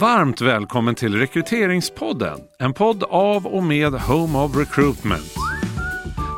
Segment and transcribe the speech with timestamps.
[0.00, 5.34] Varmt välkommen till Rekryteringspodden, en podd av och med Home of Recruitment.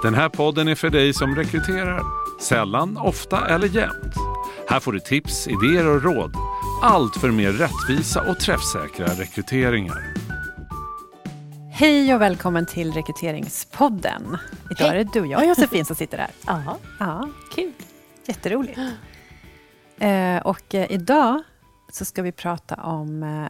[0.02, 2.02] Den här podden är för dig som rekryterar,
[2.40, 4.14] sällan, ofta eller jämt.
[4.68, 6.34] Här får du tips, idéer och råd.
[6.82, 10.14] Allt för mer rättvisa och träffsäkra rekryteringar.
[11.72, 14.36] Hej och välkommen till Rekryteringspodden.
[14.70, 14.88] Idag Hej.
[15.00, 16.30] är det du och jag, Josefin, som sitter här.
[16.46, 17.72] Ja, Ja, kul.
[18.26, 18.78] jätteroligt.
[19.98, 21.42] Eh, och eh, idag
[21.92, 23.48] så ska vi prata om eh,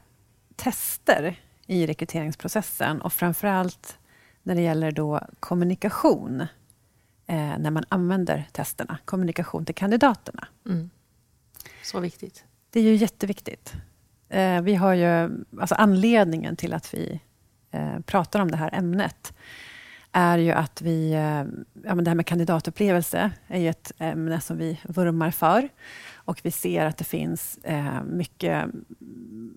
[0.58, 3.98] tester i rekryteringsprocessen och framförallt
[4.42, 6.40] när det gäller då kommunikation
[7.26, 8.98] eh, när man använder testerna.
[9.04, 10.48] Kommunikation till kandidaterna.
[10.66, 10.90] Mm.
[11.82, 12.44] Så viktigt.
[12.70, 13.72] Det är ju jätteviktigt.
[14.28, 17.20] Eh, vi har ju, alltså anledningen till att vi
[17.70, 19.34] eh, pratar om det här ämnet
[20.12, 21.45] är ju att vi, eh,
[21.84, 25.68] ja, men det här med kandidatupplevelse är ju ett ämne som vi vurmar för.
[26.14, 28.64] Och vi ser att det finns eh, mycket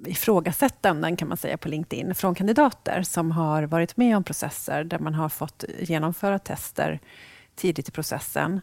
[0.06, 5.00] ifrågasättanden kan man säga på LinkedIn från kandidater som har varit med om processer där
[5.00, 7.00] man har fått genomföra tester
[7.56, 8.62] tidigt i processen.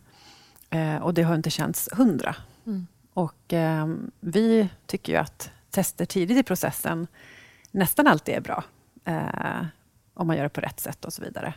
[0.70, 2.36] Eh, och det har inte känts hundra.
[2.67, 2.86] Mm.
[3.14, 3.86] Och eh,
[4.20, 7.06] vi tycker ju att tester tidigt i processen
[7.70, 8.64] nästan alltid är bra.
[9.05, 9.67] Eh,
[10.14, 11.55] om man gör det på rätt sätt och så vidare.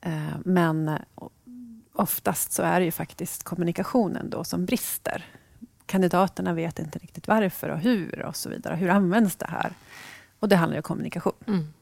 [0.00, 0.98] Eh, men
[1.92, 5.24] oftast så är det ju faktiskt kommunikationen då som brister.
[5.90, 8.74] Kandidaterna vet inte riktigt varför och hur och så vidare.
[8.74, 9.72] Hur används det här?
[10.38, 11.32] Och det handlar ju om kommunikation.
[11.46, 11.72] Mm.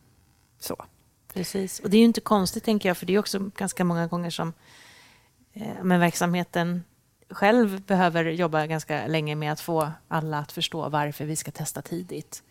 [0.59, 0.77] Så.
[1.35, 1.81] Precis.
[1.81, 4.31] Och det är ju inte konstigt, tänker jag, för det är också ganska många gånger
[4.31, 4.53] som
[5.53, 6.85] eh, men verksamheten
[7.31, 11.83] själv behöver jobba ganska länge med att få alla att förstå varför vi ska testa
[11.83, 12.43] tidigt.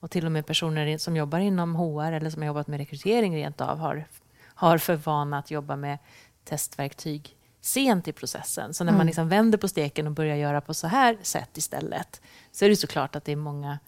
[0.00, 3.36] Och till och med personer som jobbar inom HR eller som har jobbat med rekrytering
[3.36, 4.04] rent av har,
[4.44, 5.98] har för vana att jobba med
[6.44, 8.74] testverktyg sent i processen.
[8.74, 8.98] Så när Mm.
[8.98, 12.20] man liksom vänder på steken och börjar göra på så här sätt istället
[12.52, 13.78] så är det såklart att det är många,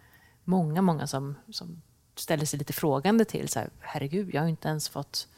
[0.44, 1.82] många, många som, som
[2.14, 5.28] ställer sig lite frågande till så här, herregud, jag har inte ens fått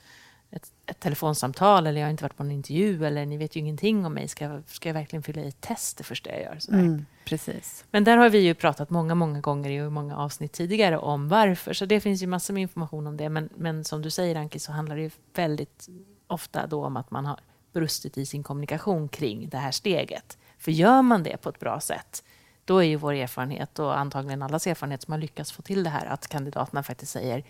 [0.51, 3.61] ett, ett telefonsamtal eller jag har inte varit på en intervju eller ni vet ju
[3.61, 4.29] ingenting om mig.
[4.29, 6.59] Ska jag, ska jag verkligen fylla i ett test det första jag gör?
[6.69, 7.85] Mm, precis.
[7.91, 11.73] Men där har vi ju pratat många, många gånger i många avsnitt tidigare om varför.
[11.73, 13.29] Så det finns ju massor med information om det.
[13.29, 15.89] Men, men som du säger Anki så handlar det ju väldigt
[16.27, 17.41] ofta då om att man har
[17.79, 20.39] brustit i sin kommunikation kring det här steget.
[20.59, 22.23] För gör man det på ett bra sätt
[22.65, 25.91] då är ju vår erfarenhet och antagligen allas erfarenhet som har lyckats få till det
[25.91, 27.45] här att kandidaterna faktiskt säger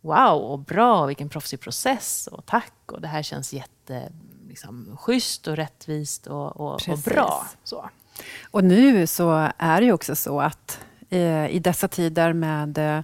[0.00, 4.12] Wow, och bra, vilken proffsig process och tack och det här känns jätte
[4.48, 7.46] liksom, schysst och rättvist och, och, och bra.
[7.64, 7.90] Så.
[8.50, 10.80] Och nu så är det ju också så att
[11.10, 13.02] eh, i dessa tider med eh,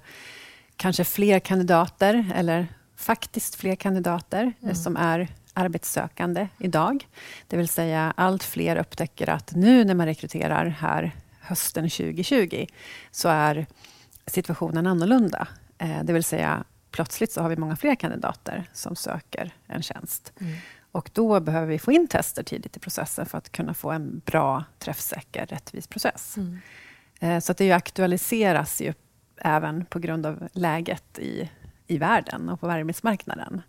[0.76, 2.66] kanske fler kandidater, eller
[2.96, 7.08] faktiskt fler kandidater eh, som är arbetssökande idag.
[7.48, 12.66] Det vill säga allt fler upptäcker att nu när man rekryterar här hösten 2020
[13.10, 13.66] så är
[14.26, 15.48] situationen annorlunda.
[15.78, 20.32] Eh, det vill säga plötsligt så har vi många fler kandidater som söker en tjänst.
[20.92, 24.22] Och då behöver vi få in tester tidigt i processen för att kunna få en
[24.24, 26.36] bra, träffsäker, rättvis process.
[26.36, 26.58] Mm.
[27.20, 28.94] Eh, Så att det ju aktualiseras ju
[29.36, 31.50] även på grund av läget i,
[31.86, 33.62] i världen och på arbetsmarknaden,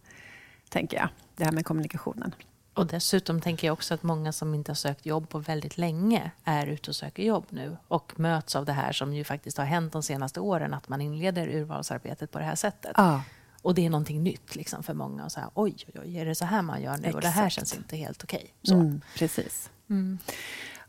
[0.70, 1.10] tänker jag.
[1.36, 2.36] Det här med kommunikationen.
[2.74, 6.32] Och dessutom tänker jag också att många som inte har sökt jobb på väldigt länge
[6.44, 9.66] är ute och söker jobb nu och möts av det här som ju faktiskt har
[9.66, 12.92] hänt de senaste åren, att man inleder urvalsarbetet på det här sättet.
[12.96, 13.22] Ja,
[13.62, 15.26] Och det är någonting nytt liksom för många.
[15.26, 17.12] Och så här, oj, oj, oj, är det så här man gör nu?
[17.12, 17.56] Och det här Exakt.
[17.56, 18.54] känns inte helt okej.
[18.64, 18.74] Så.
[18.74, 19.70] mm, precis.
[19.90, 20.18] Mm.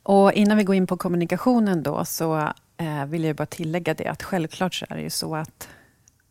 [0.03, 4.07] Och innan vi går in på kommunikationen då, så eh, vill jag bara tillägga det
[4.07, 5.69] att självklart så är det ju så att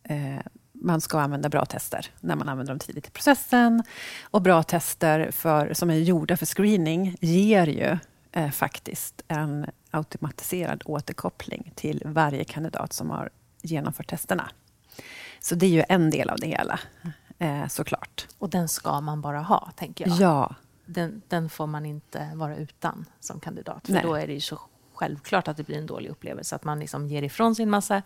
[0.02, 0.36] eh,
[0.84, 3.82] man ska använda bra tester när man använder dem tidigt i processen.
[4.22, 7.98] Och bra tester för, som är gjorda för screening ger ju
[8.32, 13.30] eh, faktiskt en automatiserad återkoppling till varje kandidat som har
[13.62, 14.50] genomfört testerna.
[15.40, 16.80] Så det är ju en del av det hela,
[17.38, 18.26] eh, såklart.
[18.38, 20.18] Och den ska man bara ha, tänker jag.
[20.18, 20.54] Ja,
[20.86, 23.86] Den, den får man inte vara utan som kandidat.
[23.86, 24.02] För Nej.
[24.02, 24.60] då är det ju så
[24.94, 26.56] självklart att det blir en dålig upplevelse.
[26.56, 28.02] Att man liksom ger ifrån sig en massa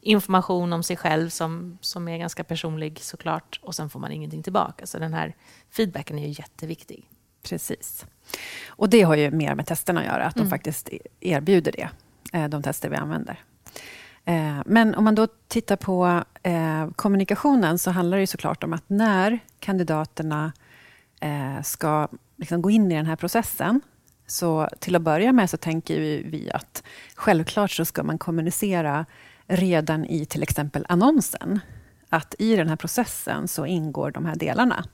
[0.00, 3.60] information om sig själv som, som är ganska personlig såklart.
[3.62, 4.86] Och sen får man ingenting tillbaka.
[4.86, 5.34] Så den här
[5.70, 7.08] feedbacken är ju jätteviktig.
[7.42, 8.06] Precis.
[8.68, 10.46] Och det har ju mer med testerna att göra, att Mm.
[10.46, 10.88] de faktiskt
[11.20, 11.88] erbjuder det,
[12.38, 13.40] eh, de tester vi använder.
[14.24, 18.72] Eh, Men om man då tittar på eh, kommunikationen så handlar det ju såklart om
[18.72, 20.52] att när kandidaterna
[21.64, 23.80] ska liksom gå in i den här processen
[24.26, 26.82] så till att börja med så tänker vi att
[27.14, 29.06] självklart så ska man kommunicera
[29.48, 31.60] redan i till exempel annonsen.
[32.08, 34.84] Att i den här processen så ingår de här delarna.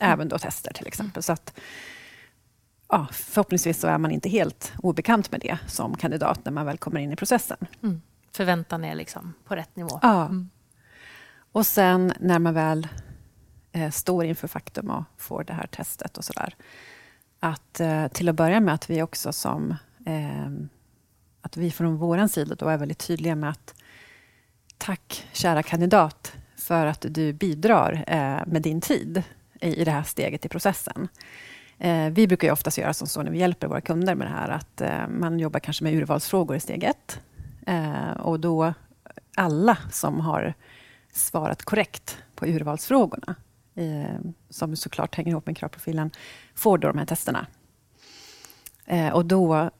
[0.00, 1.22] Även då tester till exempel.
[1.22, 1.54] Så att,
[2.88, 6.78] ja, förhoppningsvis så är man inte helt obekant med det som kandidat när man väl
[6.78, 7.56] kommer in i processen.
[7.82, 8.02] Mm.
[8.32, 9.98] förväntan är liksom på rätt nivå.
[10.02, 10.24] Ja.
[10.24, 10.50] Mm.
[11.52, 12.88] Och sen när man väl
[13.72, 16.54] eh, står inför faktum och får det här testet och sådär.
[17.40, 19.70] Att eh, till att börja med att vi också som
[20.06, 20.50] eh,
[21.42, 23.74] att vi från vår sida då är väldigt tydliga med att
[24.78, 29.22] tack kära kandidat för att du bidrar eh, med din tid
[29.60, 31.08] i, i det här steget i processen.
[31.78, 34.32] Eh, vi brukar ju oftast göra som så när vi hjälper våra kunder med det
[34.32, 37.20] här att eh, man jobbar kanske med urvalsfrågor i steg ett.
[37.66, 38.74] Eh, och då
[39.36, 40.54] alla som har
[41.12, 43.34] svarat korrekt på urvalsfrågorna,
[43.74, 46.10] eh, som såklart hänger ihop med kravprofilen,
[46.54, 47.46] får då de här testerna.
[48.86, 49.70] Eh, och då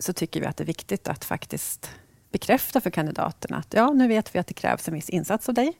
[0.00, 1.90] så tycker vi att det är viktigt att faktiskt
[2.32, 5.54] bekräfta för kandidaterna att ja, nu vet vi att det krävs en viss insats av
[5.54, 5.72] dig.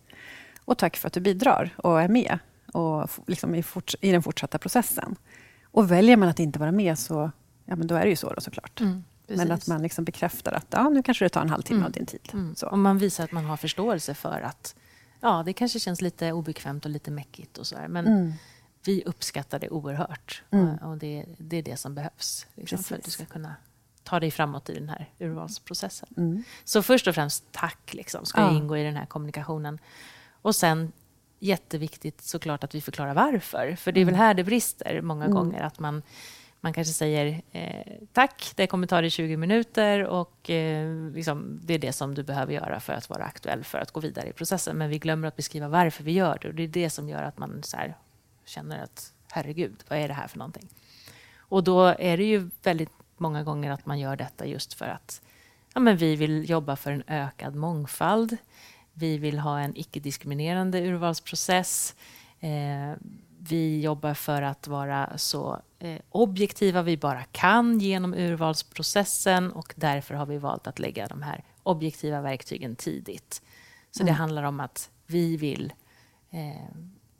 [0.65, 2.39] Och tack för att du bidrar och är med
[2.73, 3.65] och liksom i,
[4.01, 5.17] i, den fortsatta processen.
[5.65, 7.31] Och väljer man att inte vara med, så
[7.65, 8.81] ja, men då är det ju så då, såklart.
[8.81, 11.87] Mm, men att man liksom bekräftar att ja, nu kanske det tar en halvtimme mm.
[11.87, 12.31] av din tid.
[12.33, 12.55] Mm.
[12.55, 12.67] Så.
[12.67, 14.75] Och man visar att man har förståelse för att
[15.21, 18.33] ja, det kanske känns lite obekvämt och lite mäckigt och så här, men mm.
[18.85, 20.43] vi uppskattar det oerhört.
[20.49, 20.77] Och, mm.
[20.77, 23.55] och det, det, är det som behövs liksom, för att du ska kunna
[24.05, 26.09] ta dig framåt i den här urvalsprocessen.
[26.17, 26.45] Mm.
[26.65, 28.57] Så först och främst tack liksom, ska ja.
[28.57, 29.79] ingå i den här kommunikationen.
[30.43, 30.93] Och sen
[31.39, 33.77] jätteviktigt såklart att vi förklarar varför.
[33.77, 34.27] För det är väl mm.
[34.27, 35.35] här det brister många mm.
[35.35, 35.63] gånger.
[35.63, 36.03] Att man,
[36.61, 41.75] man kanske säger eh, tack, det kommer ta dig 20 minuter och eh, liksom, det
[41.75, 44.33] är det som du behöver göra för att vara aktuell för att gå vidare i
[44.33, 44.77] processen.
[44.77, 46.49] Men vi glömmer att beskriva varför vi gör det.
[46.49, 47.97] Och det är det som gör att man så här,
[48.45, 50.69] känner att herregud, vad är det här för någonting?
[51.39, 55.23] Och då är det ju väldigt många gånger att man gör detta just för att
[55.75, 58.37] ja, men vi vill jobba för en ökad mångfald.
[58.93, 61.95] Vi vill ha en icke-diskriminerande urvalsprocess.
[62.41, 62.93] Eh,
[63.39, 70.15] vi jobbar för att vara så eh, objektiva vi bara kan genom urvalsprocessen och därför
[70.15, 73.43] har vi valt att lägga de här objektiva verktygen tidigt.
[73.91, 74.13] Så mm.
[74.13, 75.73] det handlar om att vi vill
[76.31, 76.77] eh,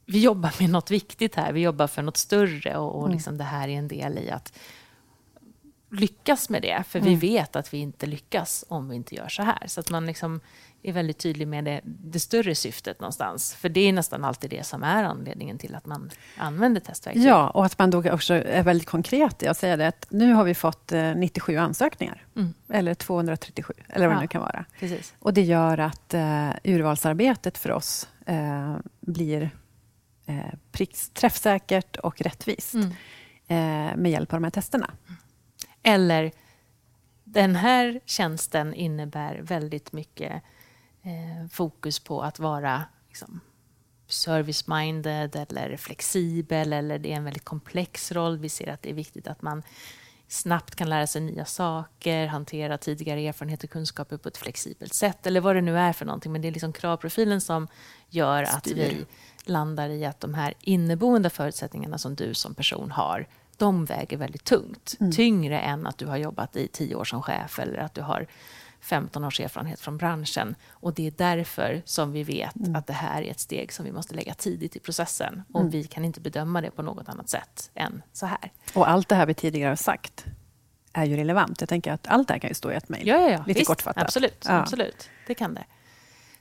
[0.07, 1.53] vi jobbar med något viktigt här.
[1.53, 3.13] Vi jobbar för något större och, och mm.
[3.13, 4.59] liksom det här är en del i att
[5.91, 6.85] lyckas med det.
[6.89, 7.11] För mm.
[7.11, 9.63] vi vet att vi inte lyckas om vi inte gör så här.
[9.67, 10.41] Så att man liksom
[10.83, 13.55] är väldigt tydlig med det, det, större syftet någonstans.
[13.55, 17.25] För det är nästan alltid det som är anledningen till att man använder testverktyg.
[17.25, 20.33] Ja, och att man då också är väldigt konkret i att säga det att nu
[20.33, 22.27] har vi fått 97 eh, ansökningar.
[22.37, 22.55] Mm.
[22.69, 24.65] Eller 237, eller vad ja, det nu kan vara.
[24.79, 25.15] Precis.
[25.19, 29.51] Och det gör att uh, urvalsarbetet för oss uh, blir
[30.29, 30.41] uh,
[30.73, 32.91] pricks, träffsäkert och rättvist mm.
[34.03, 34.91] med hjälp av de här testerna.
[35.83, 36.33] Eller
[37.25, 40.43] den här tjänsten innebär väldigt mycket
[41.03, 43.41] eh, fokus på att vara liksom,
[44.07, 48.39] service-minded eller flexibel eller det är en väldigt komplex roll.
[48.39, 49.63] Vi ser att det är viktigt att man
[50.29, 55.27] snabbt kan lära sig nya saker, hantera tidigare erfarenheter och kunskaper på ett flexibelt sätt
[55.27, 56.33] eller vad det nu är för någonting.
[56.33, 57.69] Men det är liksom kravprofilen som
[58.09, 58.57] gör Styr.
[58.57, 59.07] att vi
[59.45, 63.27] landar i att de här inneboende förutsättningarna som du som person har
[63.61, 64.97] de väger väldigt tungt.
[65.01, 65.13] Mm.
[65.13, 68.27] Tyngre än att du har jobbat i tio år som chef eller att du har
[68.81, 70.55] 15 års erfarenhet från branschen.
[70.71, 72.77] Och det är därför som vi vet mm.
[72.77, 75.43] att det här är ett steg som vi måste lägga tidigt i processen.
[75.53, 75.71] Och mm.
[75.71, 78.53] vi kan inte bedöma det på något annat sätt än så här.
[78.75, 80.25] Och allt det här vi tidigare har sagt
[80.93, 81.61] är ju relevant.
[81.61, 83.09] Jag tänker att allt det här kan ju stå i ett mejl.
[83.09, 83.45] Ja, ja, ja.
[83.47, 84.03] Lite Visst, kortfattat.
[84.03, 84.53] Absolut, ja.
[84.53, 85.09] absolut.
[85.27, 85.65] Det kan det.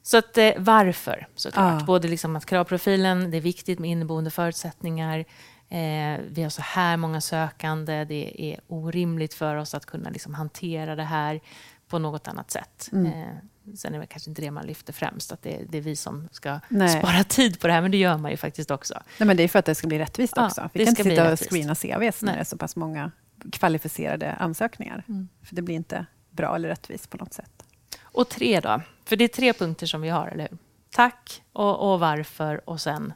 [0.01, 1.82] Så att, eh, varför, såklart.
[1.82, 1.86] Ja.
[1.86, 5.25] Både liksom att kravprofilen, det är viktigt med inneboende förutsättningar.
[5.70, 8.06] Eh, vi har så här många sökande.
[8.06, 11.42] Det är orimligt för oss att kunna liksom hantera det här
[11.88, 12.90] på något annat sätt.
[12.92, 13.06] Mm.
[13.06, 15.96] Eh, sen är det kanske inte det man lyfter främst, att det, det är vi
[15.96, 17.00] som ska Nej.
[17.00, 18.94] spara tid på det här, men det gör man ju faktiskt också.
[19.18, 20.70] Nej, men det är för att det ska bli rättvist ja, också.
[20.74, 23.12] Vi kan inte sitta och screena CVs när det är så pass många
[23.52, 25.04] kvalificerade ansökningar.
[25.08, 25.30] Mm.
[25.44, 27.66] För det blir inte bra eller rättvist på något sätt.
[28.02, 28.82] Och tre då?
[29.06, 30.58] För det är tre punkter som vi har, eller hur?
[30.92, 33.14] Tack och, och varför och sen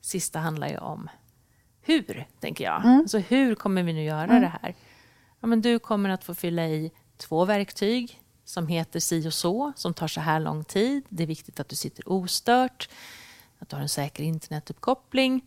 [0.00, 1.08] sista handlar ju om
[1.82, 2.84] hur, tänker jag.
[2.84, 2.98] Mm.
[2.98, 4.40] Alltså, hur kommer vi nu göra mm.
[4.40, 4.74] det här?
[5.40, 9.72] Ja, men du kommer att få fylla i två verktyg som heter si och så,
[9.76, 11.04] som tar så här lång tid.
[11.08, 12.88] Det är viktigt att du sitter ostört,
[13.58, 15.40] att du har en säker internetuppkoppling.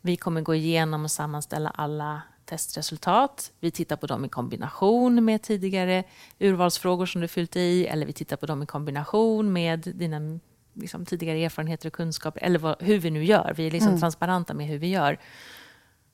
[0.00, 3.52] Vi kommer gå igenom och sammanställa alla testresultat.
[3.60, 6.04] Vi tittar på dem i kombination med tidigare
[6.38, 10.38] urvalsfrågor som du fyllt i eller vi tittar på dem i kombination med dina
[10.74, 13.54] liksom, tidigare erfarenheter och kunskaper eller vad, hur vi nu gör.
[13.56, 14.00] Vi är liksom mm.
[14.00, 15.18] transparenta med hur vi gör.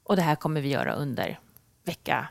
[0.04, 1.38] Och det här kommer vi göra under
[1.84, 2.28] vecka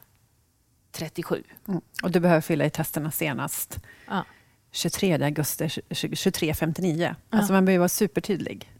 [0.92, 1.44] 37.
[1.68, 1.82] Mm.
[2.04, 4.26] Och du behöver fylla i testerna senast ja.
[4.72, 7.02] 23 augusti 23.59.
[7.02, 7.16] Ja.
[7.38, 8.72] Alltså man behöver vara supertydlig.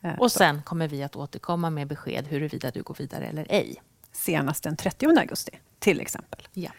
[0.00, 3.82] Eh, och sen kommer vi att återkomma med besked huruvida du går vidare eller ej.
[4.12, 6.48] Senast den 30 augusti, till exempel.
[6.52, 6.70] Ja.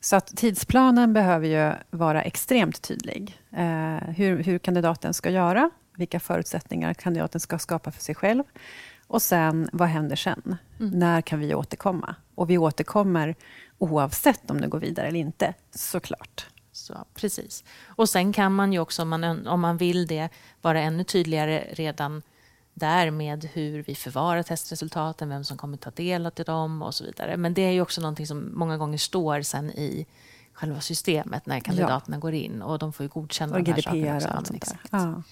[0.00, 3.40] Så att tidsplanen behöver ju vara extremt tydlig.
[3.52, 8.44] Eh, hur, hur kandidaten ska göra, vilka förutsättningar kandidaten ska skapa för sig själv.
[9.08, 10.56] Och sen, vad händer sen?
[10.80, 10.98] Mm.
[10.98, 12.14] När kan vi återkomma?
[12.34, 13.34] Och vi återkommer
[13.78, 16.46] oavsett om det går vidare eller inte, såklart.
[16.72, 17.64] Så, precis.
[17.86, 20.28] Och sen kan man ju också, om man, om man vill det,
[20.62, 22.22] vara ännu tydligare redan
[22.74, 27.04] där med hur vi förvarar testresultaten, vem som kommer ta del av dem och så
[27.04, 27.36] vidare.
[27.36, 30.06] Men det är ju också någonting som många gånger står sen i
[30.52, 32.20] själva systemet när kandidaterna ja.
[32.20, 34.28] går in och de får ju godkänna och de här sakerna också.
[34.28, 34.78] Och, allt sånt där.
[34.90, 35.22] Ja.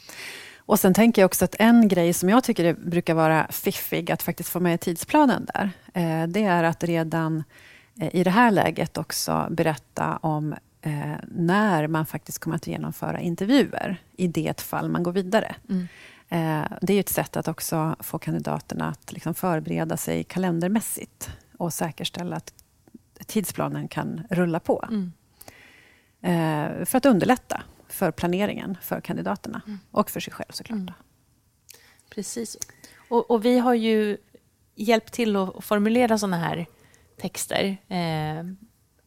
[0.66, 4.22] Och sen tänker jag också att en grej som jag tycker brukar vara fiffig att
[4.22, 7.44] faktiskt få med i tidsplanen där, eh, det är att redan
[8.00, 13.20] eh, i det här läget också berätta om eh, när man faktiskt kommer att genomföra
[13.20, 15.54] intervjuer i det fall man går vidare.
[15.68, 15.86] Mm.
[16.80, 22.36] Det är ett sätt att också få kandidaterna att liksom förbereda sig kalendermässigt och säkerställa
[22.36, 22.52] att
[23.26, 24.88] tidsplanen kan rulla på.
[24.90, 25.12] Mm.
[26.86, 29.78] För att underlätta för planeringen för kandidaterna mm.
[29.90, 30.78] och för sig själv såklart.
[30.78, 30.94] Mm.
[32.10, 32.56] Precis.
[33.08, 34.16] Och, och, vi har ju
[34.74, 36.66] hjälpt till att formulera sådana här
[37.16, 38.44] texter eh,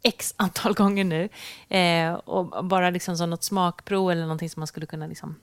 [0.01, 1.29] x antal gånger nu.
[1.77, 5.35] Eh, och bara liksom som något smakprov eller någonting som man skulle kunna liksom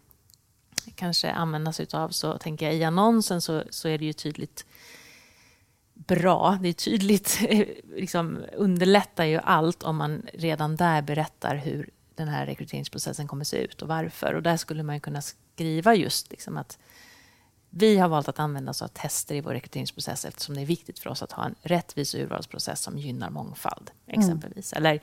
[0.94, 4.64] kanske använda sig av så tänker jag i annonsen så, så är det ju tydligt
[5.94, 6.58] bra.
[6.62, 7.40] Det är tydligt,
[7.96, 13.56] liksom, underlättar ju allt om man redan där berättar hur den här rekryteringsprocessen kommer se
[13.56, 14.34] ut och varför.
[14.34, 16.78] Och där skulle man kunna skriva just liksom att
[17.70, 20.98] vi har valt att använda oss av tester i vår rekryteringsprocess eftersom det är viktigt
[20.98, 24.20] för oss att ha en rättvis urvalsprocess som gynnar mångfald, mm.
[24.20, 24.72] exempelvis.
[24.72, 24.86] Mm.
[24.86, 25.00] Eller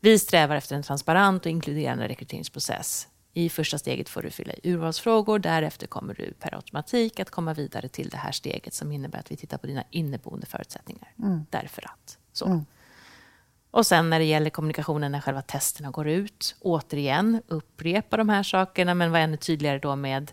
[0.00, 4.70] vi strävar efter en transparent och inkluderande rekryteringsprocess i första steget får du fylla i
[4.70, 5.38] urvalsfrågor.
[5.38, 9.32] Därefter kommer du per automatik att komma vidare till det här steget som innebär att
[9.32, 11.12] vi tittar på dina inneboende förutsättningar.
[11.18, 11.46] Mm.
[11.50, 12.18] Därför att.
[12.32, 12.46] Så.
[12.46, 12.64] Mm.
[13.70, 18.42] Och sen när det gäller kommunikationen när själva testerna går ut, återigen upprepa de här
[18.42, 20.32] sakerna men var ännu tydligare då med,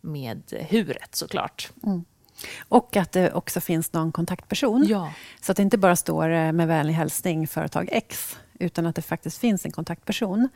[0.00, 1.70] med huret såklart.
[1.84, 2.04] Mm.
[2.68, 4.86] Och att det också finns någon kontaktperson.
[4.88, 5.12] Ja.
[5.40, 9.02] Så att det inte bara står eh, med vänlig hälsning företag X, utan att det
[9.02, 10.48] faktiskt finns en kontaktperson.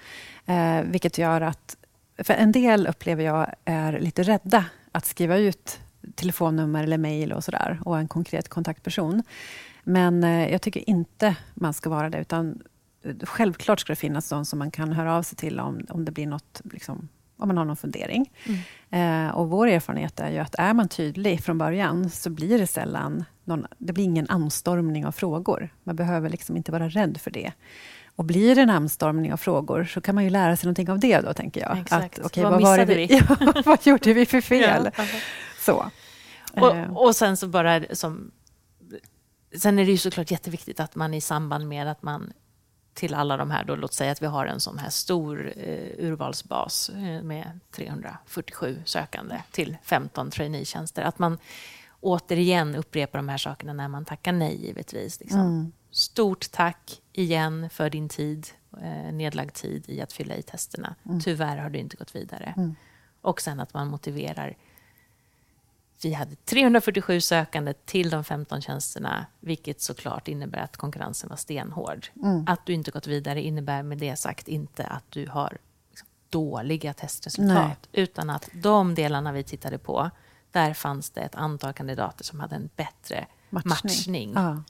[0.47, 1.77] Eh, vilket gör att
[2.19, 5.81] för en del upplever jag är lite rädda att skriva ut
[6.15, 9.23] telefonnummer eller mejl och sådär och en konkret kontaktperson.
[9.85, 12.63] Men eh, jag tycker inte man ska vara det, utan
[13.23, 16.13] självklart ska det finnas någon som man kan höra av sig till om, om det
[16.13, 18.33] blir något, liksom, om man har någon fundering.
[18.45, 19.27] Mm.
[19.27, 22.67] Eh, och vår erfarenhet är ju att är man tydlig från början så blir det
[22.67, 25.69] sällan någon, det blir ingen anstormning av frågor.
[25.85, 27.53] Man behöver liksom inte vara rädd för det.
[28.17, 30.99] Och blir det en anstormning av frågor så kan man ju lära sig någonting av
[30.99, 31.79] det då, tänker jag.
[31.79, 32.19] Exakt.
[32.19, 32.95] Att, okay, vad, vad det vi?
[32.95, 33.23] vi?
[33.41, 34.91] ja, vad gjorde vi för fel?
[34.97, 35.05] Ja,
[35.67, 35.91] så.
[36.53, 36.97] Och, eh.
[36.97, 38.31] och sen så bara som...
[39.57, 42.33] Sen är det ju såklart jätteviktigt att man i samband med att man
[42.97, 46.05] till alla de här, då, låt säga att vi har en sån här stor eh,
[46.07, 51.39] urvalsbas eh, med 347 sökande till 15 traineetjänster, att man
[52.01, 55.21] återigen upprepar de här sakerna när man tackar nej, givetvis.
[55.21, 55.41] Liksom.
[55.41, 55.73] Mm.
[55.91, 58.47] Stort tack igen för din tid,
[58.83, 60.95] eh, nedlagd tid i att fylla i testerna.
[61.07, 61.21] Mm.
[61.21, 62.55] Tyvärr har du inte gått vidare.
[62.57, 62.75] Mm.
[63.21, 64.57] Och sen att man motiverar.
[66.03, 72.07] Vi hade 347 sökande till de 15 tjänsterna, vilket såklart innebär att konkurrensen var stenhård.
[72.23, 72.45] Mm.
[72.47, 75.59] Att du inte gått vidare innebär med det sagt inte att du har
[75.91, 78.03] liksom dåliga testresultat, Nej.
[78.03, 80.11] utan att de delarna vi tittade på,
[80.51, 83.71] där fanns det ett antal kandidater som hade en bättre matchning.
[83.71, 84.33] matchning.
[84.35, 84.63] Ja.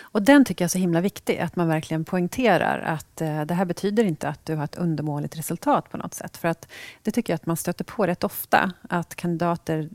[0.00, 3.54] Och den tycker jag är så himla viktig, att man verkligen poängterar att eh, det
[3.54, 6.36] här betyder inte att du har ett undermåligt resultat på något sätt.
[6.36, 6.68] För att
[7.02, 9.90] det tycker jag att man stöter på rätt ofta, att kandidater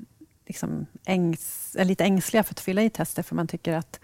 [0.46, 4.00] liksom ängs, är lite ängsliga för att fylla i tester, för man tycker att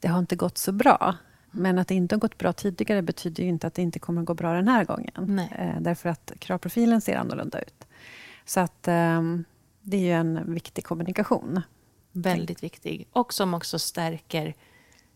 [0.00, 1.14] det har inte gått så bra.
[1.50, 4.20] Men att det inte har gått bra tidigare betyder ju inte att det inte kommer
[4.20, 5.38] att gå bra den här gången.
[5.38, 7.86] Eh, därför att kravprofilen ser annorlunda ut.
[8.44, 9.22] Så att eh,
[9.82, 11.62] det är ju en viktig kommunikation.
[12.12, 13.08] Väldigt viktig.
[13.12, 14.54] Och som också stärker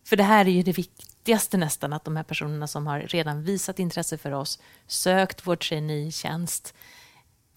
[0.05, 3.43] för det här är ju det viktigaste nästan, att de här personerna som har redan
[3.43, 6.75] visat intresse för oss, sökt vår traineetjänst,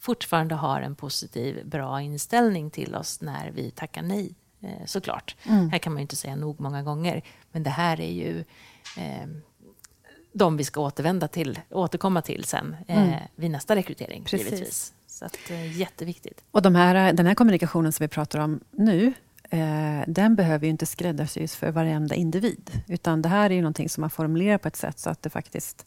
[0.05, 5.35] fortfarande har en positiv, bra inställning till oss när vi tackar nej, eh, såklart.
[5.43, 5.69] Mm.
[5.69, 8.39] Här kan man ju inte säga nog många gånger, men det här är ju
[8.97, 9.27] eh,
[10.33, 13.19] de vi ska återvända till, återkomma till sen eh, mm.
[13.35, 14.51] vid nästa rekrytering, Precis.
[14.51, 14.93] givetvis.
[15.07, 16.43] Så att, eh, jätteviktigt.
[16.51, 19.13] Och de här, den här kommunikationen som vi pratar om nu,
[19.49, 22.83] eh, den behöver ju inte skräddarsys för varenda individ.
[22.87, 25.29] Utan det här är ju någonting som man formulerar på ett sätt så att det
[25.29, 25.85] faktiskt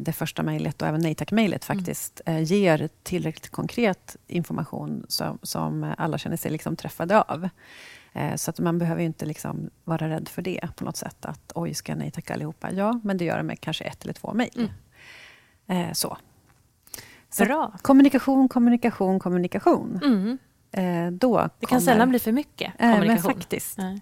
[0.00, 1.78] det första mejlet och även nej tack-mejlet Mm.
[1.78, 7.48] faktiskt eh, ger tillräckligt konkret information som, som alla känner sig liksom träffade av.
[8.12, 11.24] Eh, så att man behöver ju inte liksom vara rädd för det på något sätt.
[11.26, 12.72] Att oj, ska jag nej tacka allihopa?
[12.72, 14.72] Ja, men det gör det med kanske ett eller två mejl.
[15.66, 16.16] Eh, så.
[17.30, 17.72] Så Bra.
[17.82, 20.00] kommunikation, kommunikation, kommunikation.
[20.04, 20.38] Mm.
[20.72, 23.32] Eh, då Det kan kommer- sällan bli för mycket Eh, men kommunikation.
[23.34, 23.78] faktiskt.
[23.78, 24.00] Nej.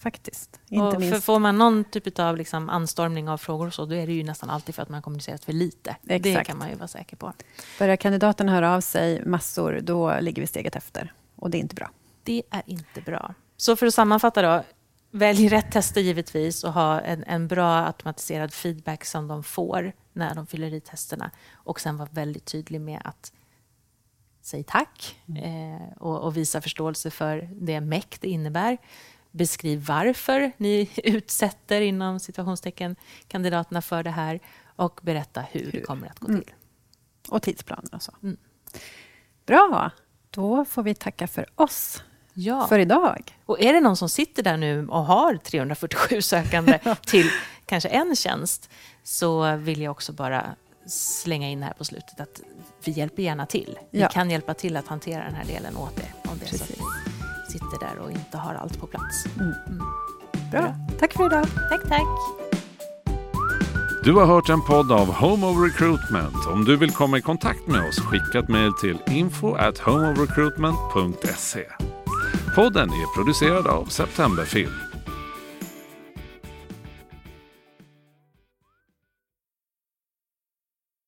[0.00, 0.60] Faktiskt.
[0.68, 1.24] Inte Och för minst.
[1.24, 4.24] får man någon typ av liksom anstormning av frågor och så, då är det ju
[4.24, 5.96] nästan alltid för att man har kommunicerat för lite.
[6.02, 6.46] Det Exakt.
[6.46, 7.32] kan man ju vara säker på.
[7.78, 11.12] Börjar kandidaterna höra av sig massor, då ligger vi steget efter.
[11.36, 11.90] Och det är inte bra.
[12.22, 13.34] Det är inte bra.
[13.56, 14.62] Så för att sammanfatta då,
[15.10, 20.34] välj rätt tester givetvis och ha en, en bra automatiserad feedback som de får när
[20.34, 21.30] de fyller i testerna.
[21.52, 23.32] Och sen vara väldigt tydlig med att
[24.42, 28.78] säga tack eh, och, och visa förståelse för det meck det innebär.
[29.30, 32.96] Beskriv varför ni utsätter inom situationstecken
[33.28, 34.40] kandidaterna för det här
[34.76, 36.50] och berätta hur, det kommer att gå till.
[37.28, 38.12] Och tidsplaner och så.
[38.22, 38.36] Mm.
[39.46, 39.90] Bra!
[40.30, 42.02] Då får vi tacka för oss
[42.34, 42.66] Ja.
[42.68, 43.38] för idag.
[43.46, 47.30] Och är det någon som sitter där nu och har 347 sökande till
[47.66, 48.70] kanske en tjänst
[49.02, 50.46] så vill jag också bara
[50.86, 52.40] slänga in här på slutet att
[52.84, 53.78] vi hjälper gärna till.
[53.90, 54.08] Vi Ja.
[54.08, 56.46] kan hjälpa till att hantera den här delen åt er om det
[57.50, 59.24] sitter där och inte har allt på plats.
[60.50, 60.74] Bra.
[60.98, 61.46] Tack för idag.
[61.70, 62.08] Tack, tack!
[64.04, 66.46] Du har hört en podd av Home of Recruitment.
[66.46, 71.64] Om du vill komma i kontakt med oss, skicka ett mejl till info at homeofrecruitment.se.
[72.54, 74.89] Podden är producerad av Septemberfilm.